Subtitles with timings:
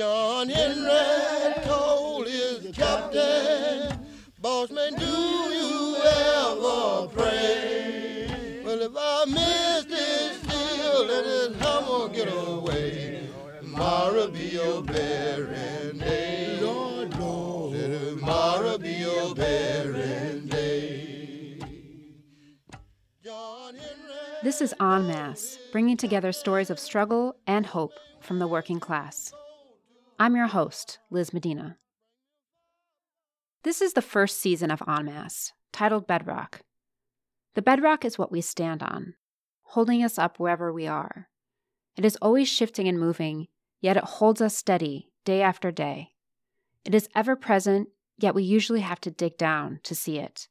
[0.00, 4.02] John Henry Cole is the captain.
[4.40, 8.62] Bossman, do you ever pray?
[8.64, 13.28] Well, if I miss this deal, let this hammer get away.
[13.60, 16.58] Tomorrow be your bearing day.
[16.62, 17.74] Lord, Lord.
[17.74, 21.58] Tomorrow be your bearing day.
[23.22, 24.14] John Henry.
[24.42, 27.92] This is En Masse, bringing together stories of struggle and hope
[28.22, 29.34] from the working class.
[30.20, 31.78] I'm your host, Liz Medina.
[33.62, 36.60] This is the first season of En Masse, titled Bedrock.
[37.54, 39.14] The bedrock is what we stand on,
[39.62, 41.30] holding us up wherever we are.
[41.96, 43.48] It is always shifting and moving,
[43.80, 46.10] yet it holds us steady day after day.
[46.84, 50.48] It is ever present, yet we usually have to dig down to see it.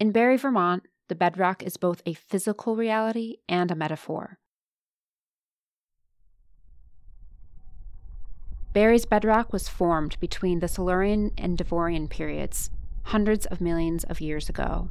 [0.00, 4.40] In Barre, Vermont, the bedrock is both a physical reality and a metaphor.
[8.76, 12.68] Barre's bedrock was formed between the Silurian and Devonian periods,
[13.04, 14.90] hundreds of millions of years ago.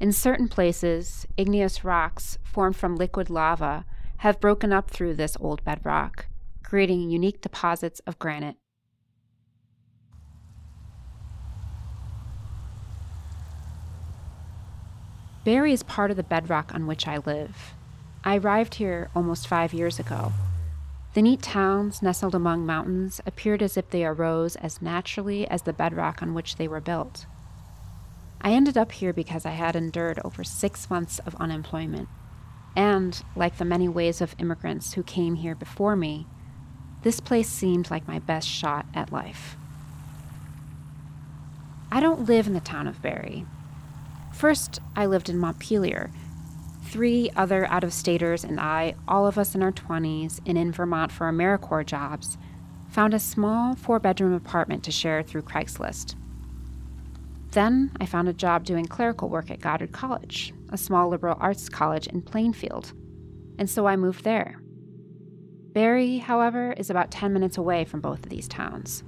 [0.00, 3.84] In certain places, igneous rocks formed from liquid lava
[4.16, 6.26] have broken up through this old bedrock,
[6.64, 8.56] creating unique deposits of granite.
[15.44, 17.74] Barre is part of the bedrock on which I live.
[18.24, 20.32] I arrived here almost five years ago.
[21.14, 25.72] The neat towns nestled among mountains appeared as if they arose as naturally as the
[25.72, 27.26] bedrock on which they were built.
[28.40, 32.08] I ended up here because I had endured over six months of unemployment.
[32.74, 36.26] And, like the many waves of immigrants who came here before me,
[37.02, 39.56] this place seemed like my best shot at life.
[41.90, 43.44] I don't live in the town of Barre,
[44.32, 46.10] First, I lived in Montpelier.
[46.92, 50.72] Three other out of staters and I, all of us in our 20s and in
[50.72, 52.36] Vermont for AmeriCorps jobs,
[52.90, 56.16] found a small four bedroom apartment to share through Craigslist.
[57.52, 61.70] Then I found a job doing clerical work at Goddard College, a small liberal arts
[61.70, 62.92] college in Plainfield,
[63.58, 64.60] and so I moved there.
[65.72, 69.02] Barre, however, is about 10 minutes away from both of these towns.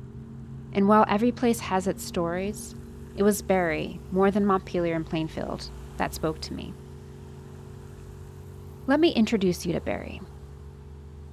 [0.73, 2.75] And while every place has its stories,
[3.15, 5.69] it was Barre, more than Montpelier and Plainfield,
[5.99, 6.73] that spoke to me.
[8.87, 10.21] Let me introduce you to Barre.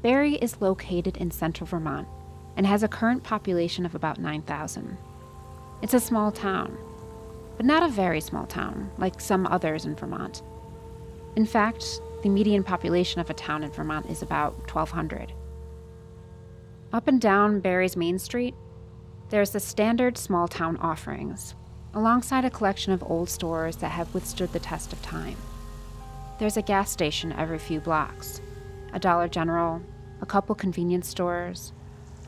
[0.01, 2.07] Barre is located in central Vermont
[2.55, 4.97] and has a current population of about 9,000.
[5.81, 6.77] It's a small town,
[7.57, 10.43] but not a very small town like some others in Vermont.
[11.35, 15.33] In fact, the median population of a town in Vermont is about 1,200.
[16.93, 18.55] Up and down Barre's Main Street,
[19.29, 21.55] there's the standard small town offerings
[21.93, 25.35] alongside a collection of old stores that have withstood the test of time.
[26.41, 28.41] There's a gas station every few blocks,
[28.93, 29.79] a Dollar General,
[30.21, 31.71] a couple convenience stores,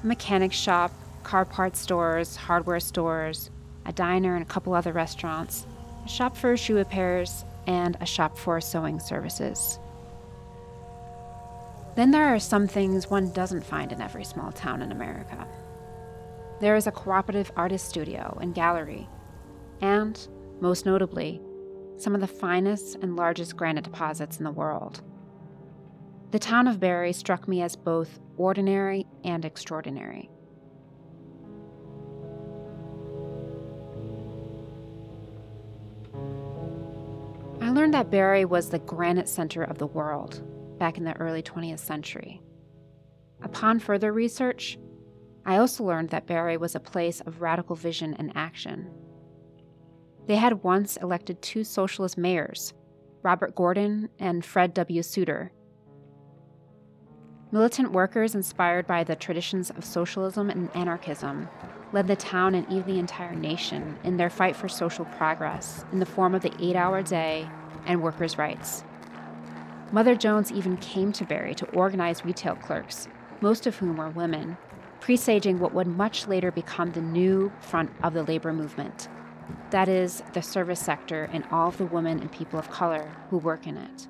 [0.04, 0.92] a mechanic shop,
[1.24, 3.50] car parts stores, hardware stores,
[3.88, 5.66] a diner, and a couple other restaurants,
[6.06, 9.80] a shop for shoe repairs, and a shop for sewing services.
[11.96, 15.48] Then there are some things one doesn't find in every small town in America.
[16.62, 19.10] There is a cooperative artist studio and gallery
[19.82, 20.28] and,
[20.62, 21.42] most notably,
[22.04, 25.02] some of the finest and largest granite deposits in the world.
[26.32, 30.30] The town of Barre struck me as both ordinary and extraordinary.
[37.62, 40.44] I learned that Barre was the granite center of the world
[40.78, 42.42] back in the early 20th century.
[43.42, 44.78] Upon further research,
[45.46, 48.90] I also learned that Barre was a place of radical vision and action
[50.26, 52.74] they had once elected two socialist mayors,
[53.24, 55.04] Robert Gordon and Fred W.
[55.04, 55.52] Suitor.
[57.52, 61.48] Militant workers inspired by the traditions of socialism and anarchism
[61.92, 66.00] led the town and even the entire nation in their fight for social progress in
[66.00, 67.48] the form of the eight hour day
[67.86, 68.84] and workers' rights.
[69.92, 73.08] Mother Jones even came to Barre to organize retail clerks,
[73.42, 74.58] most of whom were women,
[75.00, 79.10] presaging what would much later become the new front of the labor movement
[79.72, 83.38] that is, the service sector and all of the women and people of color who
[83.38, 84.08] work in it.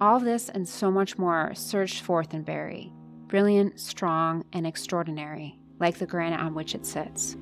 [0.00, 2.92] All this and so much more surged forth in Barre,
[3.28, 7.36] brilliant, strong, and extraordinary, like the granite on which it sits.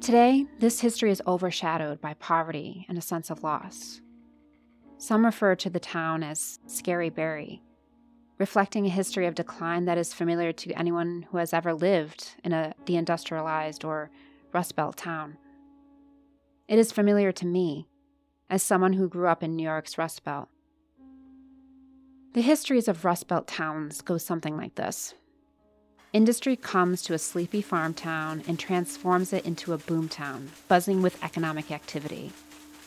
[0.00, 4.00] Today, this history is overshadowed by poverty and a sense of loss.
[4.98, 7.60] Some refer to the town as Scary Barre,
[8.38, 12.52] reflecting a history of decline that is familiar to anyone who has ever lived in
[12.52, 14.10] a deindustrialized or
[14.52, 15.38] Rust Belt town.
[16.68, 17.88] It is familiar to me,
[18.50, 20.48] as someone who grew up in New York's Rust Belt.
[22.34, 25.14] The histories of Rust Belt towns go something like this
[26.12, 31.00] Industry comes to a sleepy farm town and transforms it into a boom town, buzzing
[31.00, 32.30] with economic activity.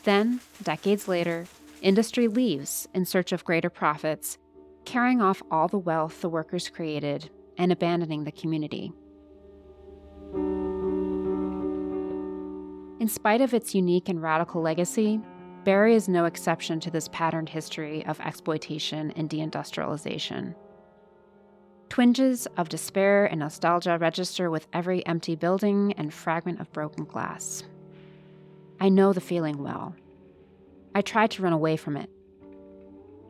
[0.04, 1.48] Then, decades later,
[1.82, 4.38] industry leaves in search of greater profits,
[4.86, 8.94] carrying off all the wealth the workers created and abandoning the community.
[12.98, 15.20] In spite of its unique and radical legacy,
[15.66, 20.56] Barre is no exception to this patterned history of exploitation and deindustrialization.
[21.90, 27.64] Twinges of despair and nostalgia register with every empty building and fragment of broken glass.
[28.80, 29.96] I know the feeling well.
[30.94, 32.10] I tried to run away from it.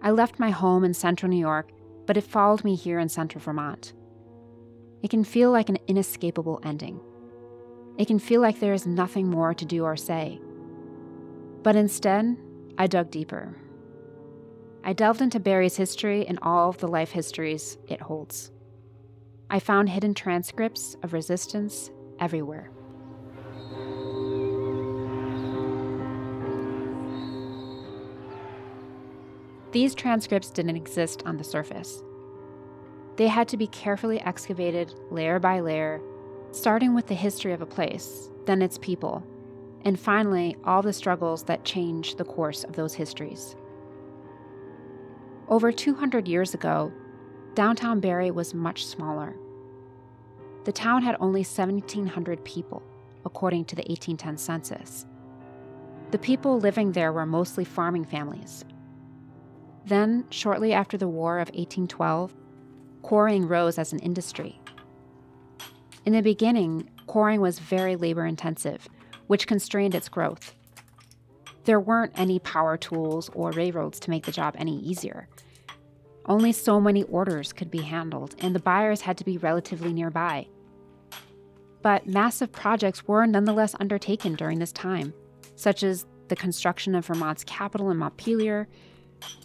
[0.01, 1.71] I left my home in central New York,
[2.05, 3.93] but it followed me here in central Vermont.
[5.01, 6.99] It can feel like an inescapable ending.
[7.97, 10.39] It can feel like there is nothing more to do or say.
[11.63, 12.37] But instead,
[12.77, 13.55] I dug deeper.
[14.83, 18.51] I delved into Barre's history and all of the life histories it holds.
[19.49, 21.89] I found hidden transcripts of resistance
[22.19, 22.69] everywhere.
[29.71, 32.01] These transcripts didn't exist on the surface.
[33.17, 36.01] They had to be carefully excavated layer by layer,
[36.55, 39.21] starting with the history of a place, then its people,
[39.83, 43.55] and finally, all the struggles that change the course of those histories.
[45.49, 46.93] Over 200 years ago,
[47.55, 49.35] downtown Barre was much smaller.
[50.63, 52.81] The town had only 1,700 people,
[53.25, 55.05] according to the 1810 census.
[56.11, 58.63] The people living there were mostly farming families.
[59.85, 62.33] Then, shortly after the War of 1812,
[63.01, 64.59] quarrying rose as an industry.
[66.05, 68.87] In the beginning, quarrying was very labor intensive
[69.27, 70.53] which constrained its growth.
[71.63, 75.27] There weren't any power tools or railroads to make the job any easier.
[76.27, 80.47] Only so many orders could be handled, and the buyers had to be relatively nearby.
[81.81, 85.13] But massive projects were nonetheless undertaken during this time,
[85.55, 88.67] such as the construction of Vermont's capital in Montpelier.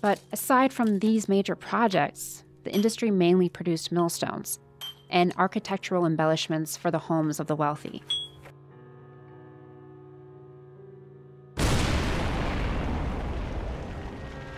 [0.00, 4.58] But aside from these major projects, the industry mainly produced millstones
[5.10, 8.02] and architectural embellishments for the homes of the wealthy.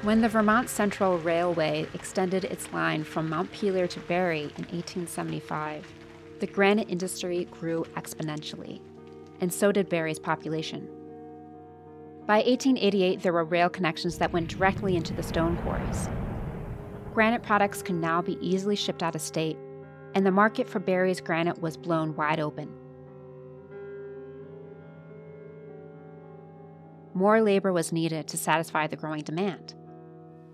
[0.03, 5.87] When the Vermont Central Railway extended its line from Mount Montpelier to Barre in 1875,
[6.41, 8.81] the granite industry grew exponentially,
[9.41, 10.89] and so did Barre's population.
[12.27, 16.09] By 1888, there were rail connections that went directly into the stone quarries.
[17.15, 19.57] Granite products could now be easily shipped out of state,
[20.15, 22.73] and the market for Barre's granite was blown wide open.
[27.15, 29.75] More labor was needed to satisfy the growing demand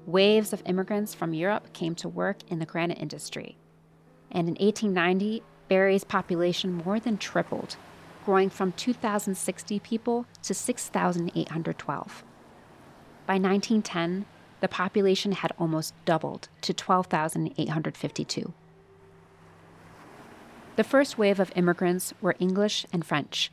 [0.09, 3.59] waves of immigrants from Europe came to work in the granite industry.
[4.31, 7.77] And in 1890, Barre's population more than tripled,
[8.25, 12.25] growing from 2,060 people to 6,812.
[13.27, 14.25] By 1910,
[14.61, 18.55] the population had almost doubled to 12,852.
[20.79, 23.51] The first wave of immigrants were English and French.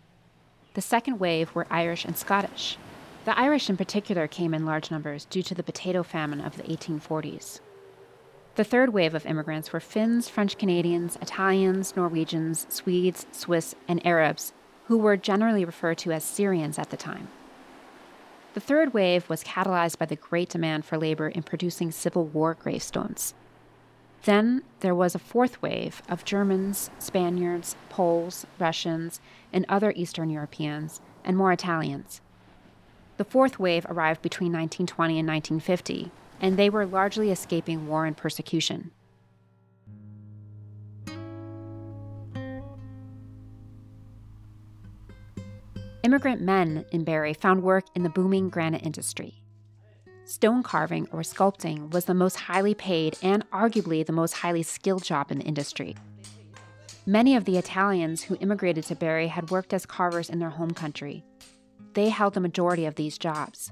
[0.76, 2.78] The second wave were Irish and Scottish.
[3.26, 6.62] The Irish, in particular, came in large numbers due to the potato famine of the
[6.62, 7.62] 1840s.
[8.54, 14.54] The third wave of immigrants were Finns, French Canadians, Italians, Norwegians, Swedes, Swiss, and Arabs,
[14.84, 17.30] who were generally referred to as Syrians at the time.
[18.54, 22.54] The third wave was catalyzed by the great demand for labor in producing Civil War
[22.54, 23.34] gravestones.
[24.26, 29.22] Then there was a fourth wave of Germans, Spaniards, Poles, Russians,
[29.54, 32.22] and other Eastern Europeans, and more Italians.
[33.18, 38.18] The fourth wave arrived between 1920 and 1950, and they were largely escaping war and
[38.18, 38.90] persecution.
[46.02, 49.45] Immigrant men in Barre found work in the booming granite industry.
[50.26, 55.04] Stone carving or sculpting was the most highly paid and arguably the most highly skilled
[55.04, 55.96] job in the industry.
[57.06, 60.72] Many of the Italians who immigrated to Barre had worked as carvers in their home
[60.72, 61.24] country,
[61.94, 63.72] they held the majority of these jobs.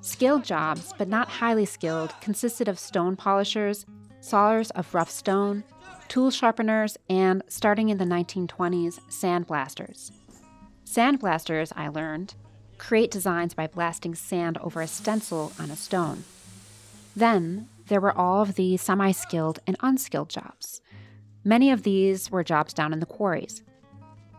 [0.00, 3.86] Skilled jobs, but not highly skilled, consisted of stone polishers,
[4.20, 5.62] sawers of rough stone,
[6.08, 10.10] tool sharpeners, and, starting in the 1920s, sandblasters.
[10.84, 12.34] Sandblasters, I learned,
[12.80, 16.24] create designs by blasting sand over a stencil on a stone.
[17.14, 20.80] Then there were all of the semi skilled and unskilled jobs.
[21.44, 23.62] Many of these were jobs down in the quarries.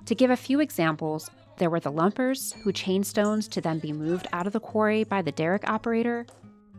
[0.07, 3.93] To give a few examples, there were the lumpers, who chained stones to then be
[3.93, 6.25] moved out of the quarry by the derrick operator.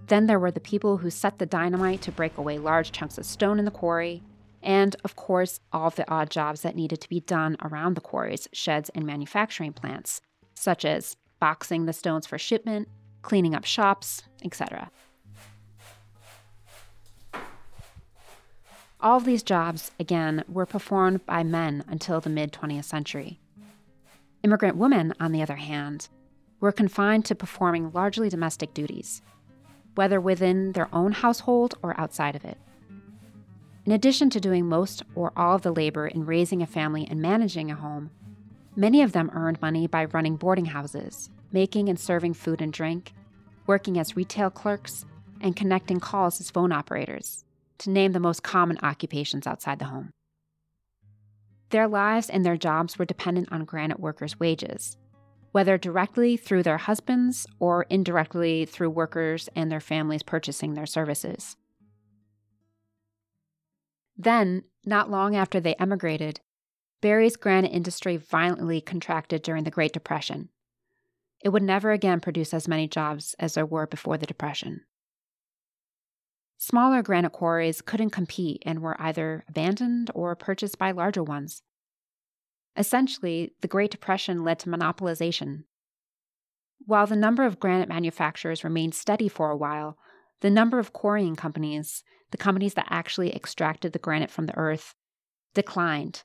[0.09, 3.25] Then there were the people who set the dynamite to break away large chunks of
[3.25, 4.21] stone in the quarry,
[4.63, 8.01] and of course, all of the odd jobs that needed to be done around the
[8.01, 10.21] quarries, sheds, and manufacturing plants,
[10.55, 12.87] such as boxing the stones for shipment,
[13.23, 14.93] cleaning up shops, etc.
[19.01, 23.41] All of these jobs, again, were performed by men until the mid 20th century.
[24.45, 26.09] Immigrant women, on the other hand,
[26.61, 29.21] were confined to performing largely domestic duties,
[29.97, 32.59] whether within their own household or outside of it.
[33.85, 37.21] In addition to doing most or all of the labor in raising a family and
[37.21, 38.13] managing a home,
[38.77, 43.13] many of them earned money by running boarding houses, making and serving food and drink,
[43.67, 45.05] working as retail clerks,
[45.41, 47.45] and connecting calls as phone operators,
[47.79, 50.11] to name the most common occupations outside the home.
[51.71, 54.97] Their lives and their jobs were dependent on granite workers' wages,
[55.53, 61.57] whether directly through their husbands or indirectly through workers and their families purchasing their services.
[64.17, 66.41] Then, not long after they emigrated,
[67.03, 70.51] Barre's granite industry violently contracted during the Great Depression.
[71.45, 74.83] It would never again produce as many jobs as there were before the Depression.
[76.59, 81.63] Smaller granite quarries couldn't compete and were either abandoned or purchased by larger ones.
[82.77, 85.65] Essentially, the Great Depression led to monopolization.
[86.87, 89.99] While the number of granite manufacturers remained steady for a while,
[90.41, 94.95] the number of quarrying companies, the companies that actually extracted the granite from the earth,
[95.53, 96.23] declined.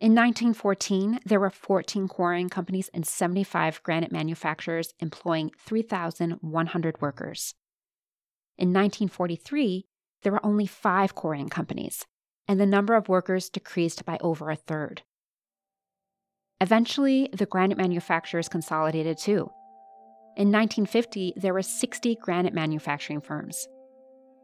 [0.00, 7.54] In 1914, there were 14 quarrying companies and 75 granite manufacturers employing 3,100 workers.
[8.58, 9.86] In 1943,
[10.22, 12.06] there were only five quarrying companies,
[12.48, 15.02] and the number of workers decreased by over a third.
[16.60, 19.50] Eventually, the granite manufacturers consolidated too.
[20.36, 23.68] In 1950, there were 60 granite manufacturing firms.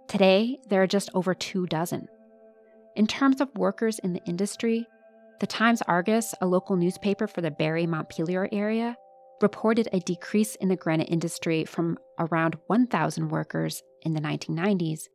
[0.07, 2.09] Today, there are just over two dozen.
[2.95, 4.87] In terms of workers in the industry,
[5.41, 8.97] the Times Argus, a local newspaper for the Barre Montpelier area,
[9.41, 15.09] reported a decrease in the granite industry from around 1,000 workers in the 1990s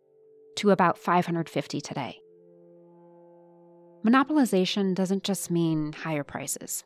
[0.58, 2.18] to about 550 today.
[4.04, 6.84] Monopolization doesn't just mean higher prices,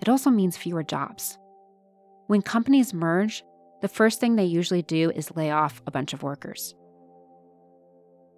[0.00, 1.38] it also means fewer jobs.
[2.26, 3.42] When companies merge,
[3.80, 6.74] the first thing they usually do is lay off a bunch of workers.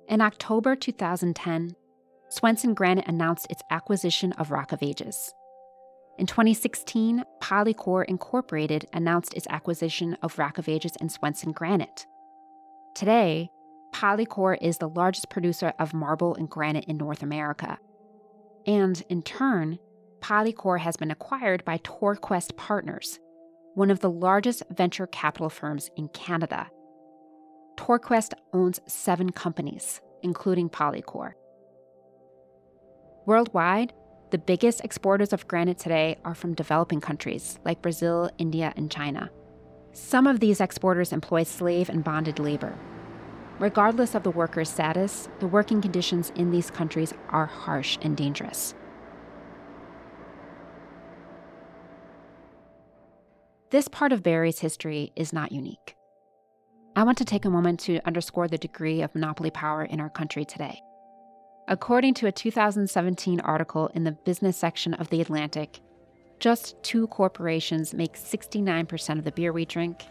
[0.08, 1.74] In October 2010,
[2.28, 5.34] Swenson Granite announced its acquisition of Rock of Ages,
[6.18, 12.06] in 2016, Polycor Incorporated announced its acquisition of Rock of Ages and Swenson Granite.
[12.94, 13.50] Today,
[13.92, 17.78] Polycor is the largest producer of marble and granite in North America.
[18.66, 19.78] And in turn,
[20.20, 23.18] Polycor has been acquired by TorQuest Partners,
[23.74, 26.68] one of the largest venture capital firms in Canada.
[27.76, 31.32] TorQuest owns seven companies, including Polycor.
[33.26, 33.92] Worldwide,
[34.30, 39.30] the biggest exporters of granite today are from developing countries like Brazil, India, and China.
[39.92, 42.78] Some of these exporters employ slave and bonded labor.
[43.58, 48.76] Regardless of the worker's status, the working conditions in these countries are harsh and dangerous.
[53.70, 55.96] This part of Barre's history is not unique.
[56.94, 60.10] I want to take a moment to underscore the degree of monopoly power in our
[60.10, 60.80] country today.
[61.68, 65.80] According to a 2017 article in the business section of The Atlantic,
[66.38, 70.04] just two corporations make 69% of the beer we drink.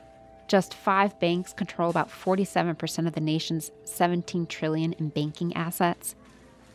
[0.50, 6.16] Just five banks control about 47% of the nation's 17 trillion in banking assets.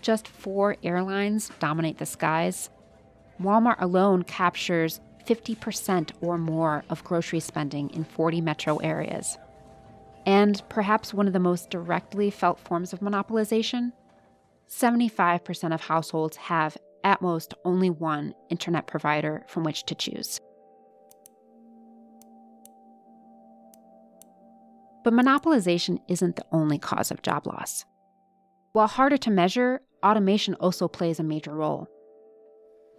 [0.00, 2.70] Just four airlines dominate the skies.
[3.38, 9.36] Walmart alone captures 50% or more of grocery spending in 40 metro areas.
[10.24, 13.92] And perhaps one of the most directly felt forms of monopolization
[14.70, 20.40] 75% of households have, at most, only one internet provider from which to choose.
[25.02, 27.84] But monopolization isn't the only cause of job loss.
[28.72, 31.88] While harder to measure, automation also plays a major role.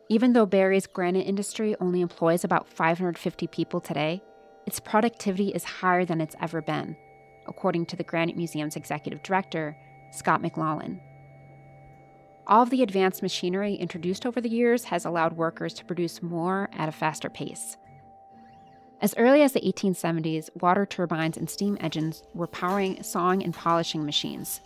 [0.10, 4.22] Even though Barre's granite industry only employs about 550 people today,
[4.68, 6.98] its productivity is higher than it's ever been,
[7.48, 9.78] according to the Granite Museum's executive director,
[10.12, 11.00] Scott McLaughlin.
[12.48, 16.70] All of the advanced machinery introduced over the years has allowed workers to produce more
[16.74, 17.78] at a faster pace.
[19.02, 24.06] As early as the 1870s, water turbines and steam engines were powering sawing and polishing
[24.06, 24.62] machines.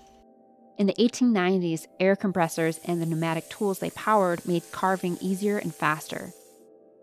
[0.78, 5.74] In the 1890s, air compressors and the pneumatic tools they powered made carving easier and
[5.74, 6.32] faster.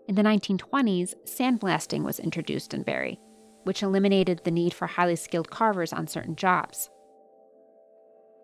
[0.07, 3.17] In the 1920s, sandblasting was introduced in Barre,
[3.63, 6.89] which eliminated the need for highly skilled carvers on certain jobs.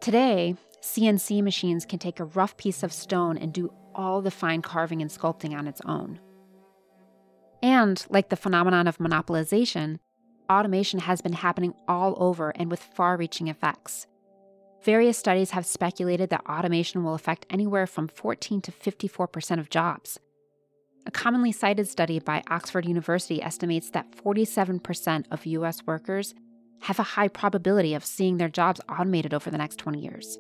[0.02, 4.62] Today, CNC machines can take a rough piece of stone and do all the fine
[4.62, 6.20] carving and sculpting on its own.
[7.62, 10.00] And, like the phenomenon of monopolization,
[10.50, 14.08] automation has been happening all over and with far reaching effects.
[14.84, 20.20] Various studies have speculated that automation will affect anywhere from 14 to 54% of jobs.
[21.06, 26.34] A commonly cited study by Oxford University estimates that 47% of US workers
[26.84, 30.38] have a high probability of seeing their jobs automated over the next 20 years.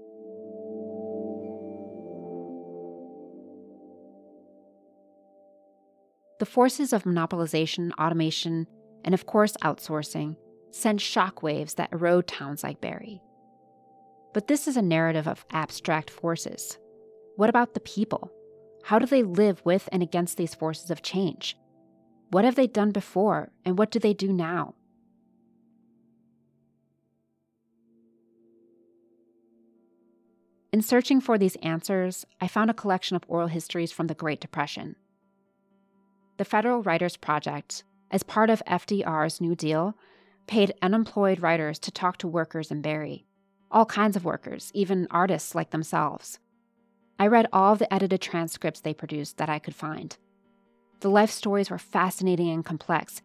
[6.39, 8.65] The forces of monopolization, automation,
[9.03, 10.38] and of course outsourcing
[10.72, 13.22] send shockwaves that erode towns like Barre.
[14.34, 16.77] But this is a narrative of abstract forces.
[17.36, 18.31] What about the people?
[18.84, 21.58] How do they live with and against these forces of change?
[22.29, 24.75] What have they done before, and what do they do now?
[30.72, 34.39] In searching for these answers, I found a collection of oral histories from the Great
[34.39, 34.96] Depression.
[36.39, 39.98] The Federal Writers Project, as part of FDR's New Deal,
[40.48, 43.25] paid unemployed writers to talk to workers in Barre
[43.69, 46.39] all kinds of workers, even artists like themselves.
[47.19, 50.15] I read all the edited transcripts they produced that I could find.
[51.01, 53.22] The life stories were fascinating and complex,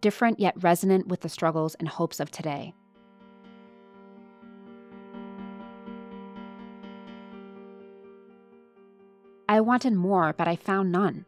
[0.00, 2.72] different yet resonant with the struggles and hopes of today.
[9.46, 11.26] I wanted more, but I found none.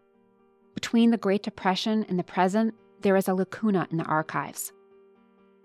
[0.88, 4.72] Between the Great Depression and the present, there is a lacuna in the archives,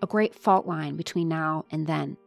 [0.01, 2.17] a great fault line between now and then.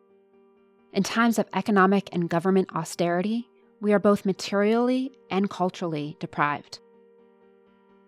[0.95, 3.51] In times of economic and government austerity,
[3.83, 6.79] we are both materially and culturally deprived.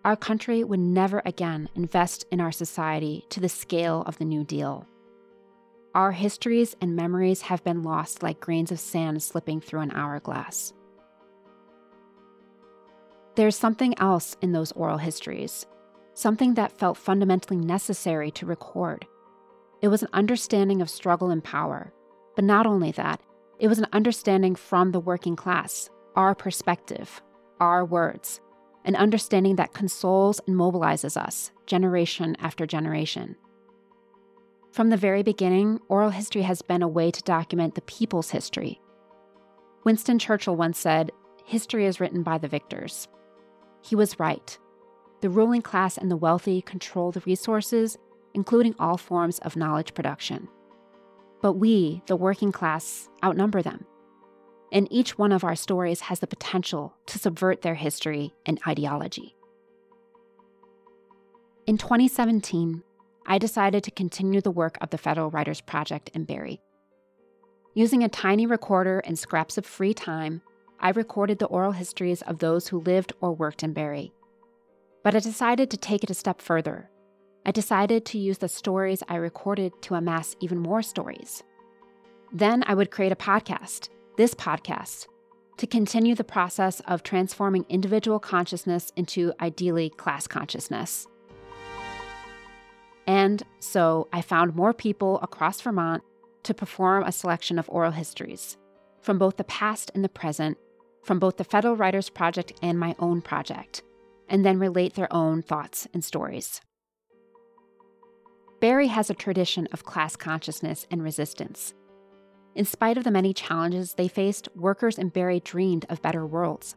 [0.03, 4.43] Our country would never again invest in our society to the scale of the New
[4.43, 4.87] Deal.
[5.93, 10.73] Our histories and memories have been lost like grains of sand slipping through an hourglass.
[13.39, 15.65] There's something else in those oral histories,
[16.13, 19.05] something that felt fundamentally necessary to record.
[19.81, 21.93] It was an understanding of struggle and power,
[22.35, 23.21] but not only that,
[23.57, 27.21] it was an understanding from the working class, our perspective,
[27.61, 28.41] our words,
[28.83, 33.37] an understanding that consoles and mobilizes us generation after generation.
[34.73, 38.81] From the very beginning, oral history has been a way to document the people's history.
[39.85, 41.13] Winston Churchill once said,
[41.45, 43.07] History is written by the victors.
[43.81, 44.57] He was right.
[45.21, 47.97] The ruling class and the wealthy control the resources,
[48.33, 50.47] including all forms of knowledge production.
[51.41, 53.85] But we, the working class, outnumber them.
[54.71, 59.35] And each one of our stories has the potential to subvert their history and ideology.
[61.65, 62.83] In 2017,
[63.25, 66.59] I decided to continue the work of the Federal Writers Project in Barre.
[67.75, 70.41] Using a tiny recorder and scraps of free time,
[70.79, 74.11] I recorded the oral histories of those who lived or worked in Barre.
[75.03, 76.89] But I decided to take it a step further
[77.45, 81.41] I decided to use the stories I recorded to amass even more stories.
[82.31, 85.07] Then I would create a podcast, this podcast,
[85.57, 91.07] to continue the process of transforming individual consciousness into ideally class consciousness.
[93.07, 96.03] And so I found more people across Vermont
[96.43, 98.57] to perform a selection of oral histories
[99.01, 100.57] from both the past and the present,
[101.03, 103.81] from both the Federal Writers Project and my own project,
[104.27, 106.61] and then relate their own thoughts and stories.
[108.59, 111.73] Barre has a tradition of class consciousness and resistance.
[112.55, 116.75] In spite of the many challenges they faced, workers in Barre dreamed of better worlds.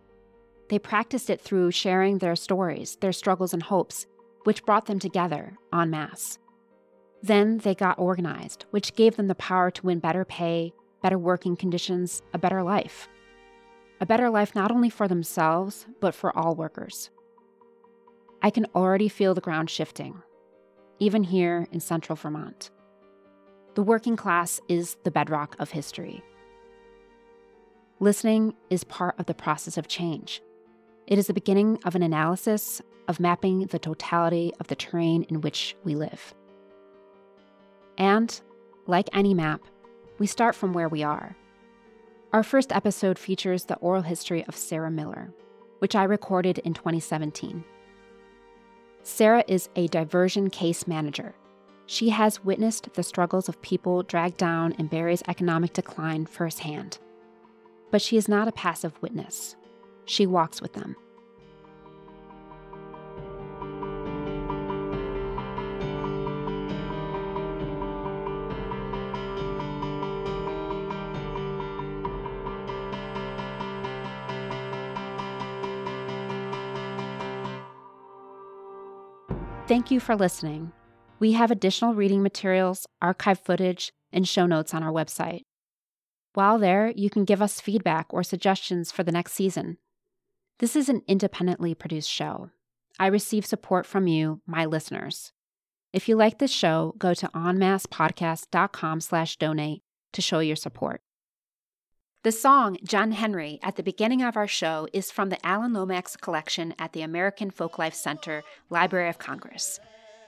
[0.69, 4.07] They practiced it through sharing their stories, their struggles, and hopes,
[4.45, 6.39] which brought them together en masse.
[7.23, 11.57] Then they got organized, which gave them the power to win better pay, better working
[11.57, 13.09] conditions, a better life.
[14.03, 17.09] A better life not only for themselves, but for all workers.
[18.43, 20.21] I can already feel the ground shifting
[20.99, 22.71] even here in central Vermont.
[23.75, 26.21] The working class is the bedrock of history.
[28.01, 30.43] Listening is part of the process of change.
[31.07, 35.43] It is the beginning of an analysis of mapping the totality of the terrain in
[35.43, 36.35] which we live.
[37.99, 38.41] And,
[38.89, 39.63] like any map,
[40.19, 41.37] we start from where we are.
[42.33, 45.35] Our first episode features the oral history of Sarah Miller,
[45.81, 47.63] which I recorded in 2017.
[49.03, 51.35] Sarah is a diversion case manager.
[51.85, 56.99] She has witnessed the struggles of people dragged down in Barre's economic decline firsthand.
[57.91, 59.57] But she is not a passive witness,
[60.07, 60.97] she walks with them.
[79.73, 80.71] Thank you for listening.
[81.19, 85.45] We have additional reading materials, archive footage, and show notes on our website.
[86.35, 89.79] While there, you can give us feedback or suggestions for the next season.
[90.59, 92.51] This is an independently produced show.
[93.01, 95.33] I receive support from you, my listeners.
[95.91, 99.81] If you like this show, go to enmasspodcast.com slash donate
[100.13, 101.01] to show your support.
[102.25, 106.17] The song John Henry at the beginning of our show is from the Alan Lomax
[106.17, 109.81] collection at the American Folklife Center, Library of Congress,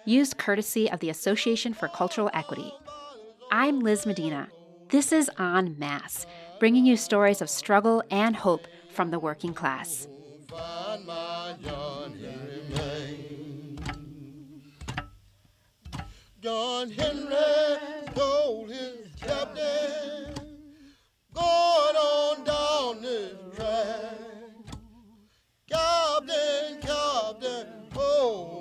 [0.04, 2.72] used courtesy of the Association for Cultural Equity.
[3.52, 4.48] I'm Liz Medina.
[4.88, 6.26] This is En Masse,
[6.59, 10.09] bringing you stories of struggle and hope from the working class.
[16.42, 17.37] John Henry
[18.16, 20.34] told his captain,
[21.35, 24.18] going on down this track.
[25.68, 27.66] Captain, Captain,
[27.97, 28.54] oh